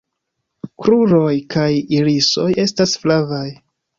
Kruroj 0.85 1.33
kaj 1.55 1.67
irisoj 1.97 2.47
estas 2.65 2.97
flavaj. 3.05 3.45